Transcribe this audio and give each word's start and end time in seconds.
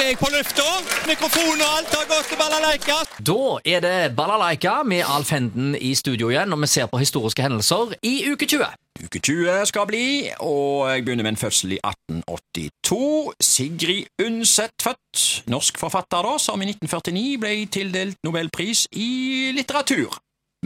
er 0.00 0.12
jeg 0.12 0.18
på 0.20 0.28
lufta. 0.32 0.66
Mikrofon 1.08 1.60
og 1.60 1.72
alt 1.78 1.94
har 1.94 2.06
gått 2.08 2.28
til 2.30 2.38
balalaika. 2.40 2.96
Da 3.30 3.40
er 3.68 3.82
det 3.84 3.96
Balalaika 4.16 4.80
med 4.86 5.04
Alf 5.04 5.32
Henden 5.34 5.74
i 5.76 5.92
studio 5.98 6.30
igjen, 6.32 6.48
når 6.48 6.62
vi 6.62 6.68
ser 6.72 6.88
på 6.88 7.00
historiske 7.00 7.44
hendelser 7.44 7.92
i 8.06 8.14
uke 8.30 8.48
20. 8.48 8.70
Uke 9.04 9.20
20 9.20 9.66
skal 9.68 9.86
bli, 9.88 10.04
og 10.40 10.88
jeg 10.90 11.04
begynner 11.04 11.26
med 11.26 11.34
en 11.34 11.40
fødsel 11.40 11.76
i 11.76 11.80
1882. 11.84 13.34
Sigrid 13.44 14.24
Undset 14.24 14.76
født, 14.82 15.26
norsk 15.52 15.80
forfatter 15.80 16.24
da, 16.28 16.34
som 16.40 16.62
i 16.62 16.70
1949 16.70 17.40
ble 17.42 17.54
tildelt 17.72 18.20
nobelpris 18.24 18.86
i 18.96 19.50
litteratur. 19.56 20.16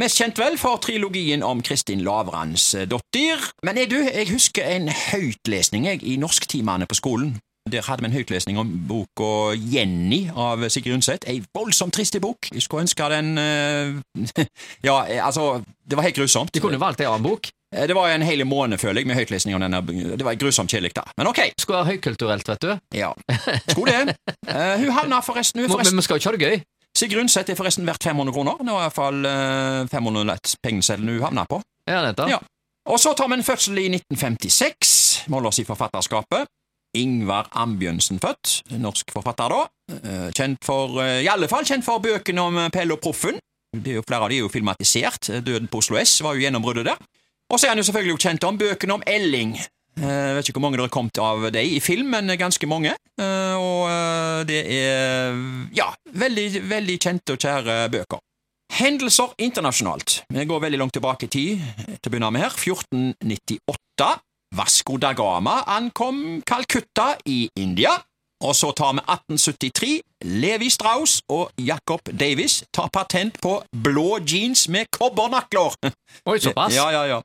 Mest 0.00 0.16
kjent 0.20 0.38
vel 0.40 0.54
for 0.56 0.80
trilogien 0.80 1.42
om 1.44 1.60
Kristin 1.60 2.00
Lavransdottir. 2.04 3.48
Men 3.64 3.80
jeg, 3.80 3.90
du, 3.92 3.98
jeg 4.00 4.30
husker 4.32 4.68
en 4.76 4.88
høytlesning 4.88 5.88
jeg, 5.90 6.04
i 6.04 6.16
norsktimene 6.20 6.88
på 6.88 6.96
skolen. 6.96 7.34
Der 7.70 7.82
hadde 7.86 8.02
vi 8.02 8.08
en 8.10 8.14
høytlesning 8.16 8.58
om 8.58 8.70
boka 8.88 9.54
Jenny 9.54 10.24
av 10.34 10.64
Sigrid 10.72 10.96
Undset. 10.96 11.22
Ei 11.30 11.38
voldsomt 11.54 11.94
trist 11.94 12.16
bok. 12.20 12.48
Jeg 12.50 12.64
skulle 12.64 12.82
ønske 12.88 13.06
den 13.12 13.38
uh, 13.38 14.46
Ja, 14.88 15.04
eh, 15.06 15.22
altså 15.22 15.62
Det 15.86 15.96
var 15.96 16.08
helt 16.08 16.16
grusomt. 16.16 16.50
De 16.54 16.60
kunne 16.60 16.80
valgt 16.80 17.00
en 17.00 17.12
annen 17.12 17.22
bok. 17.22 17.52
Eh, 17.74 17.86
Det 17.86 17.94
var 17.94 18.10
en 18.10 18.22
hel 18.26 18.42
måned, 18.44 18.78
føler 18.82 19.00
jeg, 19.00 19.06
med 19.06 19.14
høytlesning 19.16 19.54
om 19.54 19.62
denne. 19.62 19.80
Det 20.18 20.26
var 20.26 20.34
grusomt 20.34 20.70
kjedelig, 20.74 20.90
da. 20.96 21.04
Men 21.16 21.30
ok. 21.30 21.38
Skulle 21.58 21.78
være 21.78 21.94
høykulturelt, 21.94 22.48
vet 22.48 22.66
du. 22.66 22.72
Ja. 22.98 23.12
Skulle 23.70 23.94
det. 23.94 24.16
Uh, 24.50 24.82
hun 24.82 24.90
havna 24.98 25.20
forresten, 25.22 25.62
hun 25.62 25.70
Men 25.70 25.96
vi 25.96 26.02
skal 26.02 26.18
jo 26.18 26.20
ikke 26.20 26.32
ha 26.32 26.36
det 26.36 26.48
gøy. 26.48 26.64
Sigrid 26.98 27.22
Undset 27.22 27.48
er 27.48 27.56
forresten 27.56 27.86
verdt 27.86 28.02
500 28.04 28.34
kroner. 28.34 28.58
Det 28.58 28.74
var 28.74 28.88
iallfall 28.88 29.22
uh, 29.22 29.86
500 29.92 30.26
lett 30.28 30.56
pengeseddelen 30.66 31.14
hun 31.14 31.22
havna 31.28 31.46
på. 31.46 31.62
Ja, 31.86 32.02
nettopp. 32.02 32.28
Ja. 32.28 32.42
Og 32.90 32.98
så 32.98 33.14
tar 33.14 33.30
vi 33.30 33.38
en 33.38 33.46
fødsel 33.46 33.78
i 33.78 33.86
1956. 33.94 35.30
Måler 35.30 35.52
oss 35.52 35.62
i 35.62 35.64
forfatterskapet. 35.68 36.50
Ingvar 36.94 37.48
Ambjørnsen 37.56 38.18
født, 38.20 38.62
norsk 38.78 39.12
forfatter 39.14 39.48
da. 39.54 39.60
Eh, 39.96 40.28
Kjent 40.36 40.62
for, 40.64 40.98
eh, 41.02 41.22
i 41.24 41.28
alle 41.32 41.48
fall 41.48 41.64
kjent 41.64 41.84
for 41.84 42.00
bøkene 42.04 42.40
om 42.44 42.58
Pelle 42.72 42.92
og 42.92 43.00
Proffen. 43.00 43.38
Det 43.72 43.92
er 43.94 44.00
jo 44.00 44.02
Flere 44.06 44.22
av 44.26 44.28
de 44.28 44.36
er 44.36 44.44
jo 44.44 44.48
filmatisert. 44.52 45.30
Døden 45.44 45.68
på 45.72 45.78
Oslo 45.80 45.96
S 45.96 46.18
var 46.20 46.34
jo 46.36 46.42
gjennombruddet 46.44 46.84
der. 46.84 46.98
Og 47.50 47.58
så 47.58 47.66
er 47.66 47.68
han 47.72 47.78
jo 47.80 47.86
selvfølgelig 47.88 48.18
kjent 48.20 48.44
om 48.44 48.58
bøkene 48.58 48.92
om 48.98 49.02
Elling. 49.06 49.54
Eh, 49.96 50.02
Jeg 50.02 50.34
vet 50.36 50.48
ikke 50.48 50.58
hvor 50.60 50.64
mange 50.68 50.76
dere 50.76 50.88
har 50.88 50.92
kommet 50.92 51.18
av 51.18 51.50
dem 51.52 51.64
i 51.66 51.80
film, 51.80 52.10
men 52.10 52.26
ganske 52.38 52.66
mange. 52.68 52.94
Eh, 53.20 53.54
Og 53.56 53.88
eh, 53.88 54.44
det 54.44 54.60
er 54.66 55.32
ja, 55.76 55.88
veldig, 56.12 56.68
veldig 56.68 56.98
kjente 56.98 57.32
og 57.32 57.38
kjære 57.38 57.90
bøker. 57.92 58.18
Hendelser 58.72 59.34
internasjonalt. 59.38 60.22
Vi 60.32 60.44
går 60.48 60.60
veldig 60.64 60.78
langt 60.80 60.92
tilbake 60.96 61.24
i 61.24 61.28
tid 61.28 61.60
til 62.00 62.08
å 62.08 62.10
begynne 62.12 62.30
med 62.32 62.40
her. 62.40 62.54
1498. 62.56 64.20
Vasco 64.56 64.96
da 65.00 65.12
Gama 65.16 65.62
ankom 65.66 66.42
Calcutta 66.46 67.14
i 67.26 67.48
India. 67.58 67.90
Og 68.42 68.56
så 68.58 68.72
tar 68.74 68.96
vi 68.96 69.02
1873. 69.06 70.00
Levi 70.42 70.68
Strauss 70.70 71.20
og 71.30 71.52
Jacob 71.62 72.00
Davis 72.10 72.64
tar 72.74 72.88
patent 72.92 73.36
på 73.42 73.60
blå 73.84 74.18
jeans 74.26 74.66
med 74.68 74.90
kobbernakler. 74.90 75.76
Oi, 76.30 76.38
såpass. 76.42 76.74
Ja, 76.74 76.88
ja, 76.90 77.04
ja. 77.06 77.20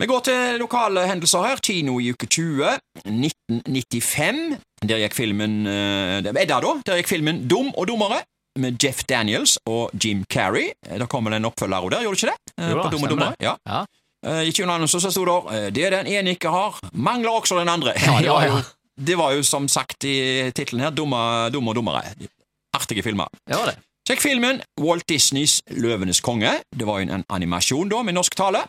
Vi 0.00 0.06
går 0.08 0.20
til 0.24 0.56
lokale 0.62 1.02
hendelser 1.10 1.42
her. 1.44 1.58
Kino 1.60 1.98
i 2.00 2.12
uke 2.14 2.26
20. 2.30 2.70
1995. 3.04 4.56
Der 4.88 5.02
gikk 5.02 5.16
filmen 5.18 5.66
eh, 5.68 6.20
Edda, 6.24 6.60
da. 6.64 6.74
Der 6.86 7.00
gikk 7.02 7.10
filmen 7.10 7.42
Dum 7.50 7.72
og 7.76 7.88
dummere. 7.90 8.22
Med 8.58 8.80
Jeff 8.82 9.04
Daniels 9.06 9.58
og 9.70 9.92
Jim 9.94 10.24
Carrey. 10.32 10.70
Eh, 10.88 10.96
Da 10.98 11.06
kommer 11.06 11.30
det 11.34 11.42
en 11.42 11.50
oppfølger 11.50 11.90
der, 11.92 12.02
gjorde 12.06 12.16
det 12.16 12.22
ikke 12.22 12.32
det? 12.32 12.54
Eh, 12.64 12.70
Jo 12.70 12.80
på 12.82 12.90
Dum 12.94 13.04
og 13.04 13.12
dummere. 13.12 13.34
Ja. 13.42 13.54
Ja. 13.68 13.82
Eh, 14.26 14.42
I 14.48 14.52
kinoannonsen 14.52 15.00
så 15.00 15.10
sto 15.10 15.24
det 15.24 15.38
eh, 15.56 15.70
'Det 15.72 15.92
den 15.92 16.06
ene 16.06 16.30
ikke 16.30 16.48
har, 16.48 16.78
mangler 16.92 17.30
også 17.30 17.58
den 17.58 17.68
andre'. 17.68 17.94
Ja, 17.96 18.18
det, 18.24 18.30
var 18.30 18.42
ja, 18.44 18.56
jo, 18.56 18.62
det 19.06 19.18
var 19.18 19.32
jo 19.32 19.42
som 19.42 19.68
sagt 19.68 20.04
i 20.04 20.50
tittelen 20.52 20.80
her 20.80 20.90
'Dumme, 20.90 21.50
dumme 21.50 21.70
og 21.70 21.76
dummere'. 21.76 22.28
Artige 22.74 23.02
filmer. 23.02 23.26
Ja, 23.48 23.64
det. 23.66 23.78
Sjekk 24.08 24.20
filmen 24.20 24.62
Walt 24.80 25.08
Disneys 25.08 25.62
Løvenes 25.70 26.20
konge. 26.20 26.50
Det 26.78 26.86
var 26.86 26.98
jo 26.98 27.08
en 27.12 27.24
animasjon 27.28 27.88
da, 27.88 28.02
med 28.02 28.14
norsk 28.14 28.36
tale. 28.36 28.64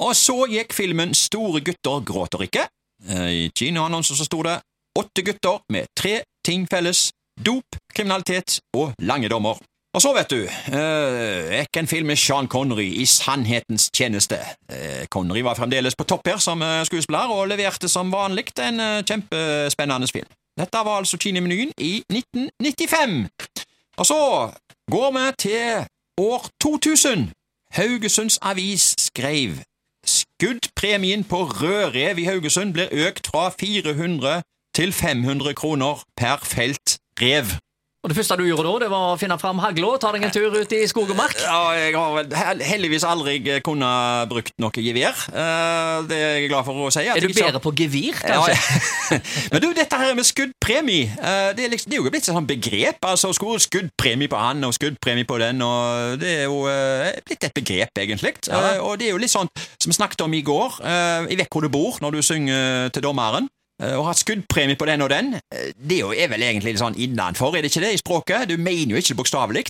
Og 0.00 0.16
så 0.16 0.46
gikk 0.50 0.72
filmen 0.72 1.14
Store 1.14 1.60
gutter 1.60 2.00
gråter 2.04 2.42
ikke. 2.46 2.66
Eh, 3.08 3.30
I 3.30 3.50
kinoannonsen 3.54 4.16
så 4.16 4.24
sto 4.24 4.42
det 4.42 4.60
åtte 4.98 5.22
gutter 5.26 5.60
med 5.72 5.90
tre 5.96 6.22
ting 6.46 6.66
felles. 6.70 7.10
Dop, 7.34 7.76
kriminalitet 7.94 8.60
og 8.76 8.94
lange 9.02 9.28
dommer. 9.28 9.58
Og 9.94 10.02
så, 10.02 10.10
vet 10.12 10.30
du, 10.30 10.40
eh, 10.74 11.60
gikk 11.60 11.78
en 11.78 11.86
film 11.86 12.08
med 12.10 12.18
Sean 12.18 12.48
Connery 12.50 12.88
i 12.98 13.04
sannhetens 13.06 13.90
tjeneste. 13.94 14.40
Eh, 14.68 15.06
Connery 15.10 15.44
var 15.46 15.54
fremdeles 15.54 15.94
på 15.94 16.04
topp 16.04 16.26
her 16.26 16.40
som 16.42 16.62
eh, 16.62 16.82
skuespiller, 16.84 17.30
og 17.30 17.48
leverte 17.48 17.88
som 17.88 18.10
vanlig 18.12 18.48
en 18.58 18.80
eh, 18.80 19.04
kjempespennende 19.06 20.08
film. 20.10 20.26
Dette 20.58 20.82
var 20.84 20.98
altså 20.98 21.18
Kinemenyen 21.18 21.70
i 21.78 22.02
1995. 22.10 23.28
Og 23.96 24.06
så 24.06 24.18
går 24.90 25.10
vi 25.14 25.32
til 25.38 25.86
år 26.18 26.48
2000. 26.60 27.30
Haugesunds 27.74 28.38
Avis 28.42 28.94
skrev 28.98 29.50
Skuddpremien 30.06 31.24
på 31.24 31.44
rødrev 31.44 32.18
i 32.18 32.24
Haugesund 32.24 32.72
blir 32.72 32.90
økt 33.06 33.26
fra 33.26 33.50
400 33.60 34.42
til 34.74 34.92
500 34.92 35.54
kroner 35.54 36.02
per 36.16 36.36
felt 36.42 36.98
rev. 37.20 37.46
Og 38.04 38.10
det 38.12 38.18
første 38.18 38.36
du 38.36 38.42
gjorde 38.44 38.66
da, 38.68 38.72
det 38.84 38.88
var 38.92 39.14
å 39.14 39.16
finne 39.16 39.38
fram 39.40 39.60
hagla 39.64 39.94
og 39.94 40.00
ta 40.02 40.10
deg 40.12 40.26
en 40.26 40.32
tur 40.34 40.52
ut 40.52 40.72
i 40.76 40.82
skog 40.90 41.08
og 41.14 41.16
mark. 41.16 41.38
Ja, 41.40 41.70
jeg 41.72 41.94
har 41.96 42.58
heldigvis 42.60 43.06
aldri 43.08 43.38
kunnet 43.64 44.28
brukt 44.28 44.52
noe 44.60 44.84
gevær. 44.84 45.16
Eh, 45.32 46.02
Det 46.10 46.18
er 46.18 46.34
jeg 46.42 46.50
glad 46.52 46.66
for 46.66 46.82
å 46.84 46.90
si. 46.92 47.00
Er 47.08 47.16
du 47.24 47.28
har- 47.32 47.48
bedre 47.48 47.62
på 47.64 47.72
gevir, 47.80 48.12
kanskje? 48.20 48.52
ja. 48.52 49.18
Men 49.54 49.62
du, 49.64 49.70
dette 49.72 49.96
her 49.96 50.12
med 50.18 50.28
skuddpremie, 50.28 51.08
eh, 51.16 51.54
det 51.56 51.64
er, 51.64 51.72
liksom, 51.72 51.88
det 51.90 51.96
er 51.96 52.02
jo 52.02 52.10
blitt 52.10 52.28
et 52.28 52.34
sånt 52.34 52.46
begrep. 52.52 53.00
altså 53.08 53.32
Skuddpremie 53.32 54.28
på 54.28 54.36
han 54.36 54.62
og 54.68 54.74
skuddpremie 54.76 55.24
på 55.24 55.38
den. 55.40 55.62
og 55.64 56.18
Det 56.20 56.36
er 56.42 56.44
jo 56.44 56.60
eh, 56.68 57.08
blitt 57.24 57.48
et 57.48 57.54
begrep, 57.56 57.96
egentlig. 58.04 58.34
Ja. 58.52 58.74
Eh, 58.74 58.80
Og 58.84 58.98
det 59.00 59.08
er 59.08 59.12
jo 59.16 59.22
litt 59.24 59.32
sånn 59.32 59.48
som 59.80 59.88
vi 59.88 59.96
snakket 59.96 60.20
om 60.28 60.34
i 60.36 60.42
går. 60.44 60.76
i 61.32 61.36
Vekk 61.40 61.48
hvor 61.56 61.62
du 61.62 61.68
bor 61.72 61.96
når 62.04 62.18
du 62.18 62.22
synger 62.22 62.90
til 62.92 63.00
dommeren. 63.08 63.48
Eh, 63.84 63.96
Å 63.98 64.04
ha 64.08 64.14
skuddpremie 64.16 64.78
på 64.80 64.88
den 64.88 65.04
og 65.04 65.10
den, 65.12 65.34
eh, 65.36 65.72
det 65.76 66.00
er 66.02 66.30
vel 66.32 66.42
egentlig 66.42 66.74
litt 66.74 66.82
sånn 66.82 66.96
innenfor, 66.96 67.54
er 67.54 67.64
det 67.64 67.72
ikke 67.72 67.84
det, 67.84 67.92
i 67.94 68.02
språket? 68.02 68.48
Du 68.48 68.56
mener 68.56 68.94
jo 68.96 69.02
ikke 69.02 69.14
det 69.14 69.20
bokstavelig. 69.20 69.66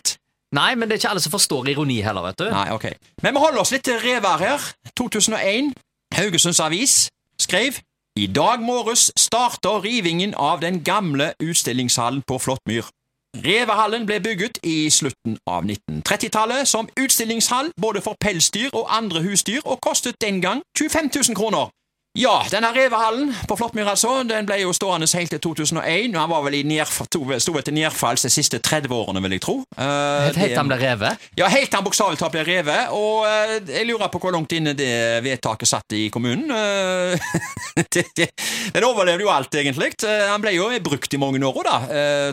Nei, 0.55 0.75
men 0.79 0.89
det 0.89 0.97
er 0.97 1.03
ikke 1.03 1.15
alle 1.15 1.25
som 1.25 1.35
forstår 1.35 1.73
ironi 1.73 1.99
heller, 2.05 2.23
vet 2.29 2.39
du. 2.39 2.47
Nei, 2.53 2.69
ok. 2.71 2.87
Men 3.23 3.35
vi 3.35 3.43
holder 3.43 3.61
oss 3.65 3.73
litt 3.75 3.85
til 3.87 3.99
revær 3.99 4.39
her. 4.39 4.69
2001. 4.95 5.73
Haugesunds 6.15 6.61
Avis 6.63 7.09
skrev 7.43 7.81
I 8.17 8.29
dag 8.31 8.63
morges 8.63 9.09
starter 9.19 9.83
rivingen 9.83 10.37
av 10.39 10.61
den 10.63 10.85
gamle 10.87 11.33
utstillingshallen 11.43 12.23
på 12.23 12.39
Flåttmyr. 12.39 12.87
Revehallen 13.35 14.07
ble 14.07 14.21
bygget 14.23 14.61
i 14.63 14.91
slutten 14.95 15.35
av 15.51 15.65
1930-tallet 15.67 16.69
som 16.71 16.87
utstillingshall 16.95 17.73
både 17.81 18.03
for 18.05 18.15
pelsdyr 18.23 18.71
og 18.71 18.87
andre 18.95 19.25
husdyr, 19.25 19.65
og 19.65 19.81
kostet 19.83 20.21
den 20.23 20.39
gang 20.45 20.63
25 20.79 21.11
000 21.11 21.35
kroner. 21.39 21.73
Ja, 22.15 22.45
denne 22.47 22.69
revehallen 22.71 23.33
på 23.51 23.57
Flåttmyr 23.59 23.89
altså, 23.91 24.21
den 24.23 24.47
ble 24.47 24.61
jo 24.61 24.71
stående 24.71 25.09
helt 25.19 25.33
til 25.35 25.41
2001, 25.43 26.13
og 26.15 26.21
han 26.21 26.31
var 26.31 26.45
vel 26.45 26.55
i 26.61 26.77
sto 26.87 27.25
til 27.59 27.75
nedfalls 27.75 28.23
de 28.23 28.31
siste 28.31 28.61
30 28.63 28.93
årene, 28.95 29.19
vil 29.25 29.33
jeg 29.35 29.43
tro. 29.43 29.55
Uh, 29.75 30.29
Helt, 30.29 30.39
til 30.39 30.55
han 30.55 30.71
ble 30.71 30.79
revet. 30.79 31.25
ja, 31.35 31.49
helt 31.51 31.73
til 31.73 31.81
han 31.81 31.83
bokstavelig 31.89 32.21
talt 32.21 32.37
ble 32.37 32.45
revet, 32.47 32.93
og 32.95 33.27
uh, 33.27 33.57
jeg 33.67 33.89
lurer 33.89 34.13
på 34.13 34.21
hvor 34.23 34.31
langt 34.37 34.55
inne 34.55 34.77
det 34.79 35.25
vedtaket 35.27 35.67
satt 35.67 35.97
i 35.99 36.05
kommunen. 36.15 36.55
Uh, 36.55 37.19
det, 37.97 38.05
det, 38.15 38.29
den 38.77 38.87
overlevde 38.87 39.27
jo 39.27 39.33
alt, 39.35 39.59
egentlig. 39.59 39.91
Han 40.07 40.47
ble 40.47 40.55
jo 40.55 40.71
brukt 40.87 41.19
i 41.19 41.19
mange 41.19 41.43
år 41.43 41.61
da, 41.67 41.77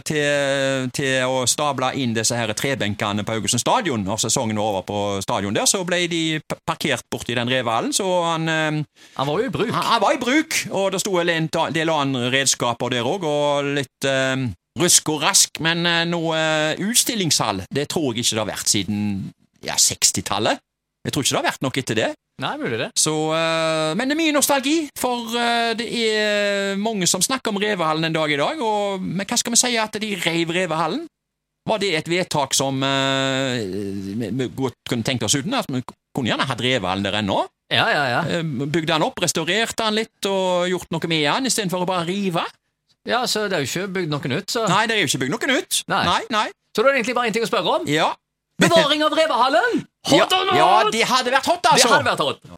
til, 0.06 0.92
til 0.94 1.26
å 1.26 1.42
stable 1.50 1.90
inn 1.98 2.14
disse 2.14 2.38
her 2.38 2.54
trebenkene 2.54 3.26
på 3.26 3.34
Haugesund 3.34 3.64
stadion. 3.66 4.06
Når 4.06 4.22
sesongen 4.28 4.62
var 4.62 4.76
over 4.76 4.86
på 4.86 5.02
stadion 5.26 5.58
der, 5.58 5.66
så 5.66 5.82
ble 5.88 6.04
de 6.12 6.38
pa- 6.46 6.62
parkert 6.70 7.10
borti 7.10 7.34
den 7.38 7.50
revehallen, 7.50 7.90
så 7.98 8.06
han 8.30 8.46
Han 8.46 9.26
var 9.26 9.42
jo 9.42 9.50
i 9.50 9.54
bruk. 9.54 9.71
Han, 9.72 9.86
han 9.94 10.02
var 10.04 10.16
i 10.16 10.22
bruk, 10.22 10.58
og 10.72 10.92
det 10.94 11.02
sto 11.04 11.18
en 11.22 11.52
del 11.76 11.94
andre 11.94 12.32
redskaper 12.34 12.94
der 12.94 13.08
òg, 13.08 13.28
og 13.28 13.72
litt 13.78 14.08
eh, 14.10 14.48
rusk 14.80 15.12
og 15.14 15.22
rask, 15.26 15.62
men 15.64 15.86
eh, 15.88 16.04
noe 16.10 16.38
eh, 16.38 16.82
utstillingshall, 16.88 17.66
det 17.74 17.90
tror 17.92 18.12
jeg 18.12 18.26
ikke 18.26 18.38
det 18.38 18.44
har 18.44 18.52
vært 18.54 18.72
siden 18.72 19.00
ja, 19.66 19.78
60-tallet. 19.78 20.62
Jeg 21.02 21.14
tror 21.14 21.24
ikke 21.24 21.34
det 21.34 21.40
har 21.40 21.50
vært 21.50 21.64
noe 21.66 21.82
etter 21.82 21.98
det. 21.98 22.10
Nei, 22.42 22.56
mulig 22.58 22.78
det. 22.80 22.90
Så, 22.98 23.14
uh, 23.34 23.92
men 23.98 24.10
det 24.10 24.16
er 24.16 24.20
mye 24.22 24.34
nostalgi, 24.34 24.76
for 24.98 25.34
uh, 25.36 25.72
det 25.78 25.88
er 25.94 26.80
mange 26.82 27.10
som 27.10 27.22
snakker 27.22 27.54
om 27.54 27.60
Revehallen 27.62 28.08
en 28.08 28.16
dag 28.16 28.34
i 28.34 28.40
dag, 28.40 28.62
og 28.66 29.04
men 29.04 29.28
hva 29.28 29.38
skal 29.38 29.54
vi 29.54 29.62
si 29.62 29.76
at 29.82 29.98
de 30.02 30.14
reiv 30.24 30.54
Revehallen? 30.56 31.06
Var 31.70 31.82
det 31.82 31.92
et 31.94 32.10
vedtak 32.10 32.56
som 32.58 32.82
uh, 32.82 33.58
vi 33.62 34.50
godt 34.58 34.80
kunne 34.90 35.06
tenkt 35.06 35.26
oss 35.28 35.38
uten? 35.38 35.54
At 35.58 35.70
vi 35.70 35.84
kunne 35.86 36.32
gjerne 36.32 36.48
hatt 36.50 36.64
Revehallen 36.66 37.06
der 37.06 37.20
ennå? 37.22 37.44
Ja, 37.72 37.86
ja, 37.88 38.02
ja. 38.12 38.22
Eh, 38.28 38.44
Bygde 38.44 38.98
han 38.98 39.06
opp, 39.06 39.22
restaurerte 39.24 39.86
han 39.88 39.96
litt 39.96 40.28
og 40.30 40.68
gjort 40.72 40.90
noe 40.92 41.12
med 41.12 41.24
han, 41.30 41.48
istedenfor 41.48 41.86
å 41.86 41.88
bare 41.90 42.04
rive? 42.10 42.44
Ja, 43.08 43.24
så 43.26 43.48
det 43.50 43.58
er 43.58 43.64
jo 43.64 43.70
ikke 43.70 43.94
bygd 43.96 44.12
noen 44.14 44.36
ut, 44.38 44.52
så 44.52 44.68
Nei, 44.70 44.84
det 44.90 44.98
er 44.98 45.06
jo 45.06 45.10
ikke 45.10 45.24
bygd 45.24 45.34
noen 45.38 45.56
ut. 45.58 45.80
Nei. 45.90 46.02
nei. 46.06 46.20
nei. 46.36 46.48
Så 46.76 46.84
da 46.84 46.90
er 46.90 46.94
det 46.94 47.00
egentlig 47.02 47.16
bare 47.18 47.32
én 47.32 47.36
ting 47.36 47.46
å 47.48 47.50
spørre 47.50 47.80
om. 47.80 47.88
Ja. 47.90 48.12
Bevaring 48.62 49.02
av 49.08 49.16
revehallen! 49.18 49.80
Ja, 50.12 50.26
Hot 50.26 50.34
or 50.34 50.46
not? 50.46 50.58
ja, 50.58 50.70
det 50.94 51.02
hadde 51.10 51.32
vært 51.34 51.48
hot, 51.50 51.66
altså. 51.72 51.88
Det 51.88 51.94
hadde 51.96 52.10
vært 52.12 52.22
hot. 52.26 52.44